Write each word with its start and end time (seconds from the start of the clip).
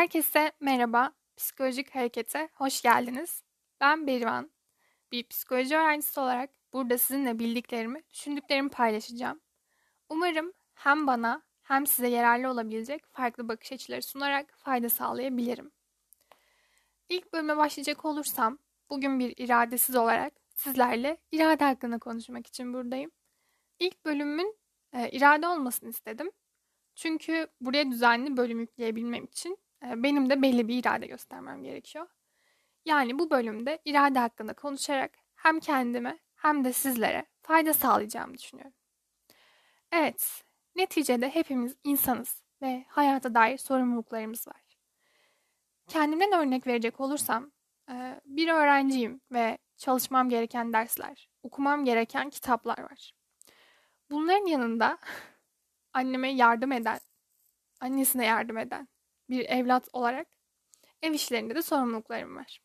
Herkese 0.00 0.52
merhaba. 0.60 1.12
Psikolojik 1.36 1.94
Hareket'e 1.94 2.48
hoş 2.54 2.82
geldiniz. 2.82 3.42
Ben 3.80 4.06
Berivan. 4.06 4.50
Bir 5.12 5.28
psikoloji 5.28 5.76
öğrencisi 5.76 6.20
olarak 6.20 6.50
burada 6.72 6.98
sizinle 6.98 7.38
bildiklerimi, 7.38 8.02
düşündüklerimi 8.10 8.68
paylaşacağım. 8.68 9.40
Umarım 10.08 10.52
hem 10.74 11.06
bana 11.06 11.42
hem 11.62 11.86
size 11.86 12.08
yararlı 12.08 12.50
olabilecek 12.50 13.06
farklı 13.06 13.48
bakış 13.48 13.72
açıları 13.72 14.02
sunarak 14.02 14.54
fayda 14.56 14.88
sağlayabilirim. 14.88 15.70
İlk 17.08 17.32
bölüme 17.32 17.56
başlayacak 17.56 18.04
olursam, 18.04 18.58
bugün 18.90 19.18
bir 19.18 19.34
iradesiz 19.36 19.96
olarak 19.96 20.32
sizlerle 20.54 21.16
irade 21.32 21.64
hakkında 21.64 21.98
konuşmak 21.98 22.46
için 22.46 22.74
buradayım. 22.74 23.10
İlk 23.78 24.04
bölümün 24.04 24.56
e, 24.92 25.10
irade 25.10 25.46
olmasını 25.48 25.90
istedim. 25.90 26.30
Çünkü 26.94 27.46
buraya 27.60 27.90
düzenli 27.90 28.36
bölüm 28.36 28.60
yükleyebilmem 28.60 29.24
için 29.24 29.58
benim 29.82 30.30
de 30.30 30.42
belli 30.42 30.68
bir 30.68 30.78
irade 30.78 31.06
göstermem 31.06 31.62
gerekiyor. 31.62 32.06
Yani 32.84 33.18
bu 33.18 33.30
bölümde 33.30 33.78
irade 33.84 34.18
hakkında 34.18 34.54
konuşarak 34.54 35.12
hem 35.34 35.60
kendime 35.60 36.18
hem 36.34 36.64
de 36.64 36.72
sizlere 36.72 37.26
fayda 37.42 37.72
sağlayacağımı 37.72 38.34
düşünüyorum. 38.34 38.74
Evet, 39.92 40.44
neticede 40.76 41.34
hepimiz 41.34 41.76
insanız 41.84 42.42
ve 42.62 42.84
hayata 42.88 43.34
dair 43.34 43.58
sorumluluklarımız 43.58 44.48
var. 44.48 44.62
Kendimden 45.88 46.32
örnek 46.32 46.66
verecek 46.66 47.00
olursam, 47.00 47.50
e, 47.90 48.20
bir 48.24 48.48
öğrenciyim 48.48 49.20
ve 49.32 49.58
çalışmam 49.76 50.28
gereken 50.28 50.72
dersler, 50.72 51.28
okumam 51.42 51.84
gereken 51.84 52.30
kitaplar 52.30 52.78
var. 52.78 53.12
Bunların 54.10 54.46
yanında 54.46 54.98
anneme 55.92 56.32
yardım 56.32 56.72
eden, 56.72 57.00
annesine 57.80 58.26
yardım 58.26 58.58
eden 58.58 58.88
bir 59.30 59.44
evlat 59.48 59.88
olarak 59.92 60.26
ev 61.02 61.12
işlerinde 61.12 61.54
de 61.54 61.62
sorumluluklarım 61.62 62.36
var. 62.36 62.62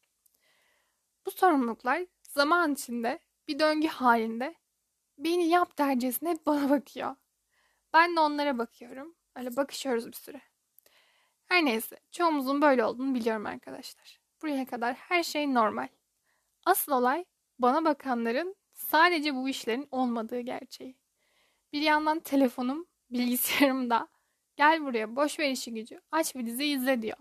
Bu 1.25 1.31
sorumluluklar 1.31 2.05
zaman 2.23 2.73
içinde 2.73 3.19
bir 3.47 3.59
döngü 3.59 3.87
halinde 3.87 4.55
beni 5.17 5.47
yap 5.47 5.77
dercesine 5.77 6.29
hep 6.29 6.45
bana 6.45 6.69
bakıyor. 6.69 7.15
Ben 7.93 8.15
de 8.15 8.19
onlara 8.19 8.57
bakıyorum. 8.57 9.15
Öyle 9.35 9.55
bakışıyoruz 9.55 10.07
bir 10.07 10.13
süre. 10.13 10.41
Her 11.45 11.65
neyse 11.65 11.99
çoğumuzun 12.11 12.61
böyle 12.61 12.85
olduğunu 12.85 13.15
biliyorum 13.15 13.45
arkadaşlar. 13.45 14.19
Buraya 14.41 14.65
kadar 14.65 14.93
her 14.93 15.23
şey 15.23 15.53
normal. 15.53 15.87
Asıl 16.65 16.91
olay 16.91 17.25
bana 17.59 17.85
bakanların 17.85 18.55
sadece 18.73 19.35
bu 19.35 19.49
işlerin 19.49 19.87
olmadığı 19.91 20.39
gerçeği. 20.39 20.97
Bir 21.73 21.81
yandan 21.81 22.19
telefonum, 22.19 22.87
bilgisayarımda 23.09 24.07
gel 24.55 24.81
buraya 24.81 25.15
boş 25.15 25.39
ver 25.39 25.49
işi 25.49 25.73
gücü 25.73 26.01
aç 26.11 26.35
bir 26.35 26.45
dizi 26.45 26.65
izle 26.65 27.01
diyor. 27.01 27.17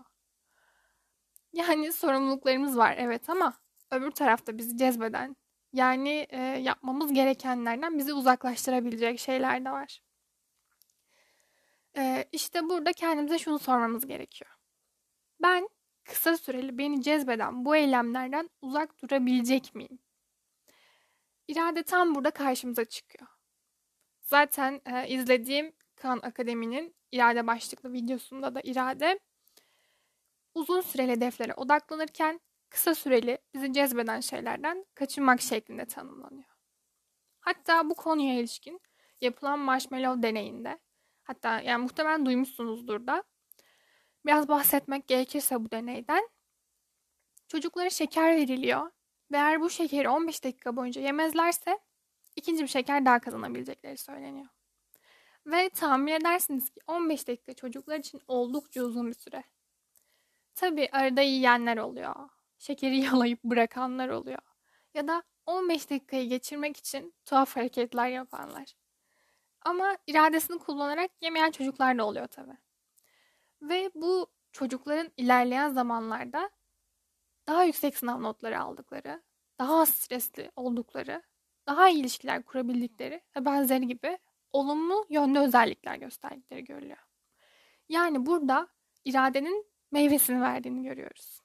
Yani 1.53 1.93
sorumluluklarımız 1.93 2.77
var 2.77 2.95
evet 2.97 3.29
ama 3.29 3.53
öbür 3.91 4.11
tarafta 4.11 4.57
bizi 4.57 4.77
cezbeden 4.77 5.35
yani 5.73 6.27
e, 6.29 6.41
yapmamız 6.41 7.13
gerekenlerden 7.13 7.97
bizi 7.97 8.13
uzaklaştırabilecek 8.13 9.19
şeyler 9.19 9.65
de 9.65 9.71
var. 9.71 10.01
E, 11.97 12.25
işte 12.31 12.69
burada 12.69 12.93
kendimize 12.93 13.39
şunu 13.39 13.59
sormamız 13.59 14.05
gerekiyor. 14.05 14.51
Ben 15.41 15.69
kısa 16.03 16.37
süreli 16.37 16.77
beni 16.77 17.01
cezbeden 17.01 17.65
bu 17.65 17.75
eylemlerden 17.75 18.49
uzak 18.61 19.01
durabilecek 19.01 19.75
miyim? 19.75 19.99
İrade 21.47 21.83
tam 21.83 22.15
burada 22.15 22.31
karşımıza 22.31 22.85
çıkıyor. 22.85 23.29
Zaten 24.21 24.81
e, 24.85 25.07
izlediğim 25.07 25.75
Kan 25.95 26.19
Akademi'nin 26.23 26.95
irade 27.11 27.47
başlıklı 27.47 27.93
videosunda 27.93 28.55
da 28.55 28.61
irade 28.63 29.19
uzun 30.53 30.81
süreli 30.81 31.11
hedeflere 31.11 31.53
odaklanırken 31.53 32.41
kısa 32.69 32.95
süreli 32.95 33.37
bizi 33.53 33.73
cezbeden 33.73 34.19
şeylerden 34.19 34.85
kaçınmak 34.95 35.41
şeklinde 35.41 35.85
tanımlanıyor. 35.85 36.49
Hatta 37.39 37.89
bu 37.89 37.95
konuya 37.95 38.39
ilişkin 38.39 38.81
yapılan 39.21 39.59
marshmallow 39.59 40.23
deneyinde 40.23 40.79
hatta 41.23 41.61
yani 41.61 41.81
muhtemelen 41.81 42.25
duymuşsunuzdur 42.25 43.07
da 43.07 43.23
biraz 44.25 44.47
bahsetmek 44.47 45.07
gerekirse 45.07 45.65
bu 45.65 45.71
deneyden 45.71 46.29
çocuklara 47.47 47.89
şeker 47.89 48.35
veriliyor 48.35 48.91
ve 49.31 49.37
eğer 49.37 49.61
bu 49.61 49.69
şekeri 49.69 50.09
15 50.09 50.43
dakika 50.43 50.75
boyunca 50.75 51.01
yemezlerse 51.01 51.79
ikinci 52.35 52.63
bir 52.63 52.67
şeker 52.67 53.05
daha 53.05 53.19
kazanabilecekleri 53.19 53.97
söyleniyor. 53.97 54.47
Ve 55.45 55.69
tahmin 55.69 56.11
edersiniz 56.11 56.69
ki 56.69 56.79
15 56.87 57.27
dakika 57.27 57.53
çocuklar 57.53 57.99
için 57.99 58.21
oldukça 58.27 58.83
uzun 58.83 59.07
bir 59.07 59.13
süre. 59.13 59.43
Tabi 60.55 60.89
arada 60.91 61.21
yiyenler 61.21 61.77
oluyor. 61.77 62.15
Şekeri 62.57 62.97
yalayıp 63.03 63.43
bırakanlar 63.43 64.09
oluyor. 64.09 64.39
Ya 64.93 65.07
da 65.07 65.23
15 65.45 65.89
dakikayı 65.89 66.29
geçirmek 66.29 66.77
için 66.77 67.15
tuhaf 67.25 67.55
hareketler 67.55 68.07
yapanlar. 68.07 68.75
Ama 69.61 69.97
iradesini 70.07 70.59
kullanarak 70.59 71.11
yemeyen 71.21 71.51
çocuklar 71.51 71.97
da 71.97 72.05
oluyor 72.05 72.27
tabi. 72.27 72.51
Ve 73.61 73.91
bu 73.95 74.27
çocukların 74.51 75.11
ilerleyen 75.17 75.69
zamanlarda 75.69 76.49
daha 77.47 77.63
yüksek 77.63 77.97
sınav 77.97 78.21
notları 78.21 78.59
aldıkları, 78.59 79.23
daha 79.59 79.85
stresli 79.85 80.51
oldukları, 80.55 81.23
daha 81.67 81.89
iyi 81.89 81.99
ilişkiler 81.99 82.43
kurabildikleri 82.43 83.21
ve 83.37 83.45
benzeri 83.45 83.87
gibi 83.87 84.17
olumlu 84.55 85.05
yönde 85.09 85.39
özellikler 85.39 85.95
gösterdikleri 85.95 86.63
görülüyor. 86.63 86.97
Yani 87.89 88.25
burada 88.25 88.67
iradenin 89.05 89.65
meyvesini 89.91 90.41
verdiğini 90.41 90.83
görüyoruz. 90.83 91.41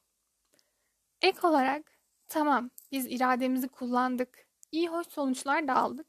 Ek 1.22 1.47
olarak 1.47 1.93
tamam 2.28 2.70
biz 2.93 3.06
irademizi 3.06 3.69
kullandık, 3.69 4.49
iyi 4.72 4.88
hoş 4.88 5.06
sonuçlar 5.06 5.69
da 5.69 5.76
aldık 5.76 6.06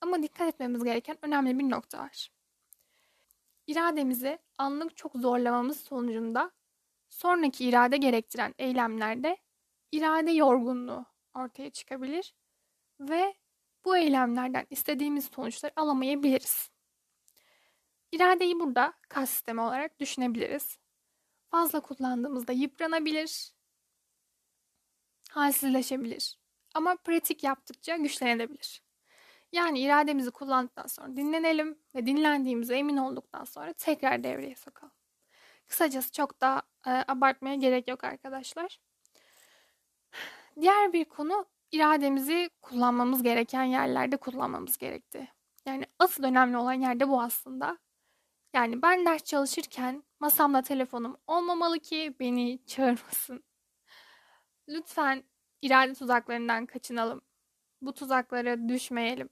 ama 0.00 0.22
dikkat 0.22 0.48
etmemiz 0.48 0.84
gereken 0.84 1.18
önemli 1.22 1.58
bir 1.58 1.70
nokta 1.70 1.98
var. 1.98 2.30
İrademizi 3.66 4.38
anlık 4.58 4.96
çok 4.96 5.12
zorlamamız 5.14 5.80
sonucunda 5.80 6.50
sonraki 7.08 7.64
irade 7.64 7.96
gerektiren 7.96 8.54
eylemlerde 8.58 9.36
irade 9.92 10.30
yorgunluğu 10.30 11.06
ortaya 11.34 11.70
çıkabilir 11.70 12.34
ve 13.00 13.34
bu 13.84 13.96
eylemlerden 13.96 14.66
istediğimiz 14.70 15.24
sonuçları 15.34 15.72
alamayabiliriz. 15.76 16.70
İradeyi 18.12 18.60
burada 18.60 18.94
kas 19.08 19.30
sistemi 19.30 19.60
olarak 19.60 20.00
düşünebiliriz. 20.00 20.78
Fazla 21.50 21.80
kullandığımızda 21.80 22.52
yıpranabilir, 22.52 23.52
halsizleşebilir. 25.30 26.38
Ama 26.74 26.96
pratik 26.96 27.44
yaptıkça 27.44 27.96
güçlenebilir. 27.96 28.82
Yani 29.52 29.80
irademizi 29.80 30.30
kullandıktan 30.30 30.86
sonra 30.86 31.16
dinlenelim 31.16 31.78
ve 31.94 32.06
dinlendiğimize 32.06 32.76
emin 32.76 32.96
olduktan 32.96 33.44
sonra 33.44 33.72
tekrar 33.72 34.24
devreye 34.24 34.56
sokalım. 34.56 34.92
Kısacası 35.66 36.12
çok 36.12 36.40
da 36.40 36.62
e, 36.86 36.90
abartmaya 36.90 37.54
gerek 37.54 37.88
yok 37.88 38.04
arkadaşlar. 38.04 38.80
Diğer 40.60 40.92
bir 40.92 41.04
konu 41.04 41.46
irademizi 41.72 42.50
kullanmamız 42.62 43.22
gereken 43.22 43.64
yerlerde 43.64 44.16
kullanmamız 44.16 44.78
gerekti. 44.78 45.28
Yani 45.66 45.84
asıl 45.98 46.24
önemli 46.24 46.56
olan 46.56 46.72
yerde 46.72 47.08
bu 47.08 47.22
aslında. 47.22 47.78
Yani 48.54 48.82
ben 48.82 49.06
ders 49.06 49.24
çalışırken 49.24 50.04
masamda 50.20 50.62
telefonum 50.62 51.16
olmamalı 51.26 51.78
ki 51.78 52.16
beni 52.20 52.66
çağırmasın. 52.66 53.44
Lütfen 54.68 55.24
irade 55.62 55.94
tuzaklarından 55.94 56.66
kaçınalım. 56.66 57.22
Bu 57.82 57.94
tuzaklara 57.94 58.68
düşmeyelim. 58.68 59.28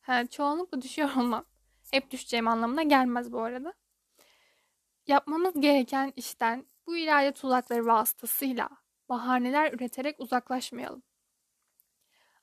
Ha, 0.00 0.26
çoğunlukla 0.26 0.82
düşüyor 0.82 1.16
olmam. 1.16 1.44
Hep 1.90 2.10
düşeceğim 2.10 2.48
anlamına 2.48 2.82
gelmez 2.82 3.32
bu 3.32 3.40
arada. 3.40 3.74
Yapmamız 5.06 5.60
gereken 5.60 6.12
işten 6.16 6.66
bu 6.86 6.96
irade 6.96 7.32
tuzakları 7.32 7.86
vasıtasıyla 7.86 8.68
bahaneler 9.08 9.72
üreterek 9.72 10.20
uzaklaşmayalım. 10.20 11.02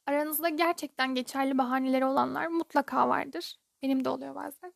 Aranızda 0.07 0.49
gerçekten 0.49 1.15
geçerli 1.15 1.57
bahaneleri 1.57 2.05
olanlar 2.05 2.47
mutlaka 2.47 3.09
vardır. 3.09 3.55
Benim 3.81 4.05
de 4.05 4.09
oluyor 4.09 4.35
bazen. 4.35 4.73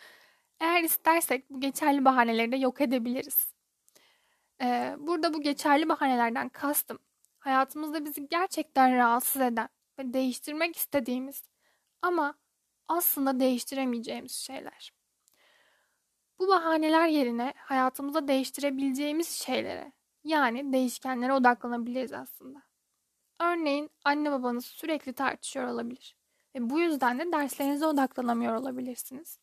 Eğer 0.60 0.82
istersek 0.82 1.50
bu 1.50 1.60
geçerli 1.60 2.04
bahaneleri 2.04 2.52
de 2.52 2.56
yok 2.56 2.80
edebiliriz. 2.80 3.54
Ee, 4.62 4.96
burada 4.98 5.34
bu 5.34 5.42
geçerli 5.42 5.88
bahanelerden 5.88 6.48
kastım 6.48 6.98
hayatımızda 7.38 8.04
bizi 8.04 8.28
gerçekten 8.28 8.96
rahatsız 8.96 9.42
eden 9.42 9.68
ve 9.98 10.12
değiştirmek 10.12 10.76
istediğimiz 10.76 11.42
ama 12.02 12.34
aslında 12.88 13.40
değiştiremeyeceğimiz 13.40 14.32
şeyler. 14.32 14.92
Bu 16.38 16.48
bahaneler 16.48 17.08
yerine 17.08 17.54
hayatımızda 17.56 18.28
değiştirebileceğimiz 18.28 19.28
şeylere 19.28 19.92
yani 20.24 20.72
değişkenlere 20.72 21.32
odaklanabiliriz 21.32 22.12
aslında. 22.12 22.65
Örneğin 23.40 23.90
anne 24.04 24.32
babanız 24.32 24.66
sürekli 24.66 25.12
tartışıyor 25.12 25.68
olabilir 25.68 26.16
ve 26.54 26.70
bu 26.70 26.80
yüzden 26.80 27.18
de 27.18 27.32
derslerinize 27.32 27.86
odaklanamıyor 27.86 28.54
olabilirsiniz. 28.54 29.38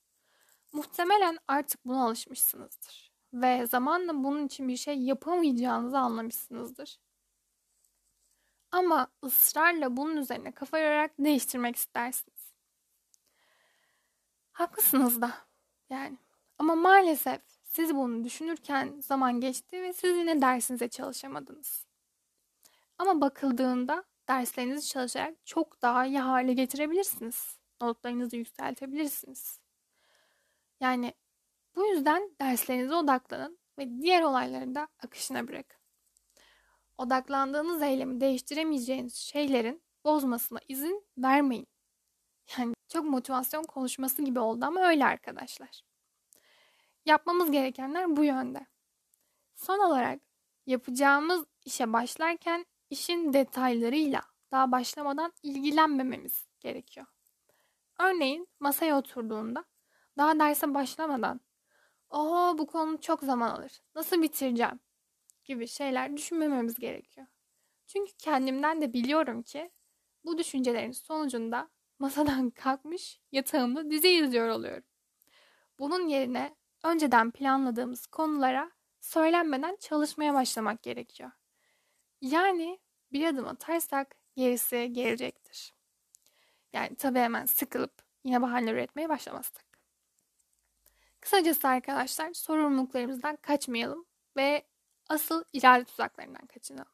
Muhtemelen 0.73 1.37
artık 1.47 1.85
buna 1.85 2.05
alışmışsınızdır 2.05 3.11
ve 3.33 3.67
zamanla 3.67 4.23
bunun 4.23 4.45
için 4.45 4.67
bir 4.67 4.77
şey 4.77 4.99
yapamayacağınızı 4.99 5.97
anlamışsınızdır. 5.97 6.99
Ama 8.71 9.07
ısrarla 9.23 9.97
bunun 9.97 10.17
üzerine 10.17 10.51
kafa 10.51 10.79
yorarak 10.79 11.11
değiştirmek 11.19 11.75
istersiniz. 11.75 12.53
Haklısınız 14.51 15.21
da 15.21 15.33
yani. 15.89 16.17
Ama 16.57 16.75
maalesef 16.75 17.41
siz 17.63 17.95
bunu 17.95 18.23
düşünürken 18.23 18.99
zaman 18.99 19.39
geçti 19.39 19.81
ve 19.81 19.93
siz 19.93 20.17
yine 20.17 20.41
dersinize 20.41 20.87
çalışamadınız. 20.87 21.85
Ama 22.97 23.21
bakıldığında 23.21 24.03
derslerinizi 24.27 24.87
çalışarak 24.87 25.45
çok 25.45 25.81
daha 25.81 26.05
iyi 26.05 26.19
hale 26.19 26.53
getirebilirsiniz. 26.53 27.59
Notlarınızı 27.81 28.35
yükseltebilirsiniz. 28.35 29.59
Yani 30.79 31.13
bu 31.75 31.85
yüzden 31.85 32.35
derslerinize 32.41 32.95
odaklanın 32.95 33.59
ve 33.79 34.01
diğer 34.01 34.21
olayları 34.21 34.75
da 34.75 34.87
akışına 35.03 35.47
bırakın. 35.47 35.79
Odaklandığınız 36.97 37.81
eylemi 37.81 38.21
değiştiremeyeceğiniz 38.21 39.15
şeylerin 39.15 39.83
bozmasına 40.05 40.59
izin 40.67 41.05
vermeyin. 41.17 41.67
Yani 42.57 42.73
çok 42.89 43.05
motivasyon 43.05 43.63
konuşması 43.63 44.21
gibi 44.21 44.39
oldu 44.39 44.65
ama 44.65 44.87
öyle 44.87 45.05
arkadaşlar. 45.05 45.81
Yapmamız 47.05 47.51
gerekenler 47.51 48.15
bu 48.15 48.23
yönde. 48.23 48.65
Son 49.55 49.79
olarak 49.79 50.19
yapacağımız 50.65 51.45
işe 51.65 51.93
başlarken 51.93 52.65
işin 52.93 53.33
detaylarıyla 53.33 54.21
daha 54.51 54.71
başlamadan 54.71 55.33
ilgilenmememiz 55.43 56.47
gerekiyor. 56.59 57.05
Örneğin 57.99 58.47
masaya 58.59 58.99
oturduğunda 58.99 59.65
daha 60.17 60.39
derse 60.39 60.73
başlamadan 60.73 61.41
"Oho 62.09 62.57
bu 62.57 62.67
konu 62.67 63.01
çok 63.01 63.23
zaman 63.23 63.49
alır. 63.49 63.81
Nasıl 63.95 64.21
bitireceğim?" 64.21 64.79
gibi 65.45 65.67
şeyler 65.67 66.17
düşünmememiz 66.17 66.75
gerekiyor. 66.75 67.27
Çünkü 67.87 68.13
kendimden 68.17 68.81
de 68.81 68.93
biliyorum 68.93 69.43
ki 69.43 69.71
bu 70.25 70.37
düşüncelerin 70.37 70.91
sonucunda 70.91 71.69
masadan 71.99 72.49
kalkmış 72.63 73.21
yatağımda 73.31 73.91
dizi 73.91 74.09
izliyor 74.09 74.49
oluyorum. 74.49 74.83
Bunun 75.79 76.07
yerine 76.07 76.55
önceden 76.83 77.31
planladığımız 77.31 78.07
konulara 78.07 78.71
söylenmeden 79.01 79.75
çalışmaya 79.79 80.33
başlamak 80.33 80.83
gerekiyor. 80.83 81.31
Yani 82.21 82.79
bir 83.13 83.27
adım 83.27 83.47
atarsak 83.47 84.15
gerisi 84.35 84.93
gelecektir. 84.93 85.73
Yani 86.73 86.95
tabii 86.95 87.19
hemen 87.19 87.45
sıkılıp 87.45 87.93
yine 88.23 88.41
bahaneler 88.41 88.73
üretmeye 88.73 89.09
başlamazsak. 89.09 89.65
Kısacası 91.19 91.67
arkadaşlar 91.67 92.33
sorumluluklarımızdan 92.33 93.35
kaçmayalım 93.35 94.05
ve 94.37 94.65
asıl 95.09 95.43
irade 95.53 95.83
tuzaklarından 95.83 96.45
kaçınalım. 96.45 96.91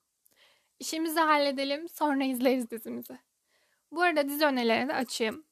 İşimizi 0.80 1.19
halledelim 1.19 1.89
sonra 1.89 2.24
izleriz 2.24 2.72
dizimizi. 2.72 3.19
Bu 3.92 4.01
arada 4.01 4.30
dizi 4.30 4.45
önerilerine 4.45 4.88
de 4.88 4.94
açayım. 4.94 5.45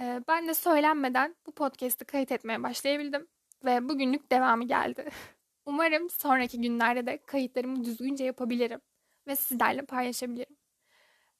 Ee, 0.00 0.20
ben 0.28 0.48
de 0.48 0.54
söylenmeden 0.54 1.36
bu 1.46 1.52
podcast'i 1.52 2.04
kayıt 2.04 2.32
etmeye 2.32 2.62
başlayabildim 2.62 3.28
ve 3.64 3.88
bugünlük 3.88 4.32
devamı 4.32 4.64
geldi. 4.64 5.10
Umarım 5.66 6.10
sonraki 6.10 6.60
günlerde 6.60 7.06
de 7.06 7.18
kayıtlarımı 7.26 7.84
düzgünce 7.84 8.24
yapabilirim 8.24 8.80
ve 9.26 9.36
sizlerle 9.36 9.82
paylaşabilirim. 9.82 10.56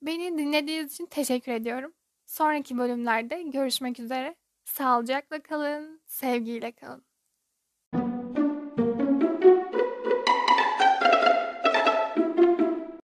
Beni 0.03 0.39
dinlediğiniz 0.39 0.93
için 0.93 1.07
teşekkür 1.07 1.53
ediyorum. 1.53 1.95
Sonraki 2.27 2.79
bölümlerde 2.79 3.43
görüşmek 3.43 4.01
üzere. 4.01 4.37
Sağlıcakla 4.65 5.43
kalın, 5.43 6.03
sevgiyle 6.07 6.73
kalın. 6.73 7.05